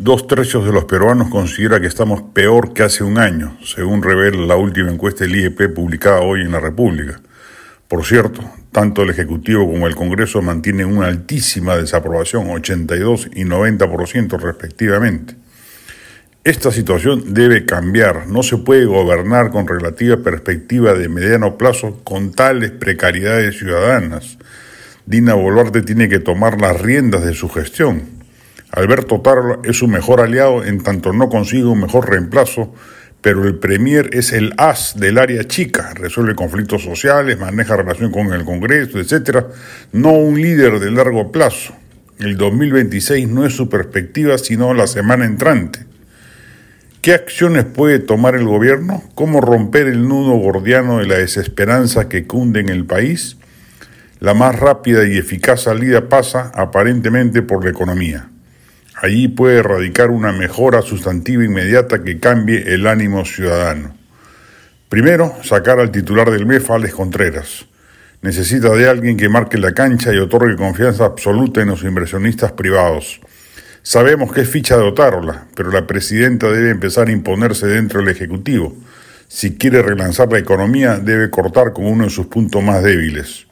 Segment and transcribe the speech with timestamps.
[0.00, 4.46] Dos tercios de los peruanos considera que estamos peor que hace un año, según revela
[4.46, 7.20] la última encuesta del IEP publicada hoy en la República.
[7.88, 14.40] Por cierto, tanto el Ejecutivo como el Congreso mantienen una altísima desaprobación, 82 y 90%
[14.40, 15.34] respectivamente.
[16.44, 18.28] Esta situación debe cambiar.
[18.28, 24.38] No se puede gobernar con relativa perspectiva de mediano plazo con tales precariedades ciudadanas.
[25.06, 28.17] Dina Boluarte tiene que tomar las riendas de su gestión.
[28.72, 32.74] Alberto Tarla es su mejor aliado en tanto no consigue un mejor reemplazo,
[33.20, 38.32] pero el Premier es el as del área chica, resuelve conflictos sociales, maneja relación con
[38.32, 39.46] el Congreso, etc.,
[39.92, 41.74] no un líder de largo plazo.
[42.18, 45.86] El 2026 no es su perspectiva, sino la semana entrante.
[47.00, 49.02] ¿Qué acciones puede tomar el gobierno?
[49.14, 53.38] ¿Cómo romper el nudo gordiano de la desesperanza que cunde en el país?
[54.20, 58.28] La más rápida y eficaz salida pasa aparentemente por la economía.
[59.00, 63.94] Allí puede radicar una mejora sustantiva inmediata que cambie el ánimo ciudadano.
[64.88, 67.66] Primero, sacar al titular del MEF, Alex Contreras.
[68.22, 73.20] Necesita de alguien que marque la cancha y otorgue confianza absoluta en los inversionistas privados.
[73.82, 78.08] Sabemos que es ficha de Otárola, pero la presidenta debe empezar a imponerse dentro del
[78.08, 78.74] Ejecutivo.
[79.28, 83.47] Si quiere relanzar la economía, debe cortar con uno de sus puntos más débiles.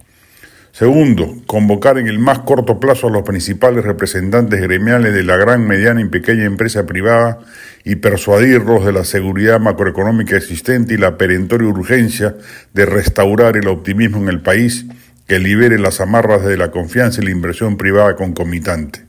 [0.79, 5.67] Segundo, convocar en el más corto plazo a los principales representantes gremiales de la gran,
[5.67, 7.39] mediana y pequeña empresa privada
[7.83, 12.37] y persuadirlos de la seguridad macroeconómica existente y la perentoria urgencia
[12.75, 14.85] de restaurar el optimismo en el país
[15.27, 19.01] que libere las amarras de la confianza y la inversión privada concomitante.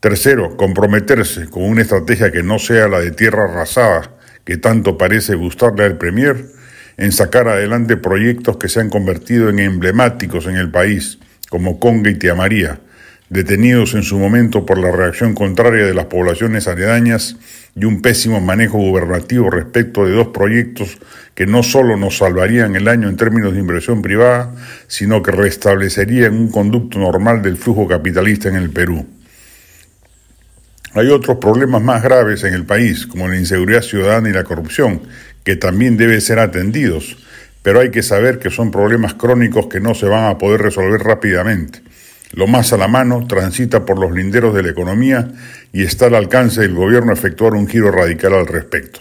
[0.00, 4.10] Tercero, comprometerse con una estrategia que no sea la de tierra arrasada,
[4.44, 6.57] que tanto parece gustarle al Premier,
[6.98, 12.10] en sacar adelante proyectos que se han convertido en emblemáticos en el país, como Conga
[12.10, 12.80] y Tía María,
[13.30, 17.36] detenidos en su momento por la reacción contraria de las poblaciones aledañas
[17.76, 20.98] y un pésimo manejo gubernativo respecto de dos proyectos
[21.34, 24.52] que no solo nos salvarían el año en términos de inversión privada,
[24.88, 29.06] sino que restablecerían un conducto normal del flujo capitalista en el Perú.
[30.94, 35.02] Hay otros problemas más graves en el país, como la inseguridad ciudadana y la corrupción,
[35.48, 37.16] que también deben ser atendidos,
[37.62, 41.00] pero hay que saber que son problemas crónicos que no se van a poder resolver
[41.00, 41.80] rápidamente.
[42.34, 45.32] Lo más a la mano transita por los linderos de la economía
[45.72, 49.00] y está al alcance del gobierno efectuar un giro radical al respecto.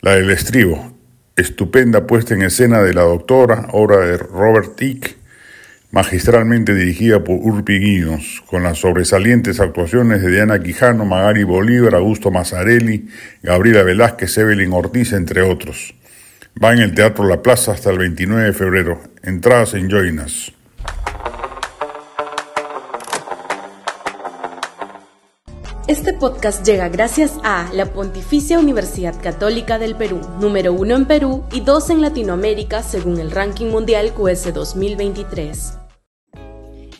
[0.00, 0.96] La del estribo,
[1.36, 5.18] estupenda puesta en escena de la doctora, obra de Robert Tick,
[5.94, 12.32] magistralmente dirigida por Urpi Guinos, con las sobresalientes actuaciones de Diana Quijano, Magari Bolívar, Augusto
[12.32, 13.06] Mazzarelli,
[13.44, 15.94] Gabriela Velázquez, Evelyn Ortiz, entre otros.
[16.62, 19.00] Va en el Teatro La Plaza hasta el 29 de febrero.
[19.22, 20.52] Entradas en Joinas.
[25.86, 31.44] Este podcast llega gracias a la Pontificia Universidad Católica del Perú, número uno en Perú
[31.52, 35.83] y dos en Latinoamérica según el ranking mundial QS 2023.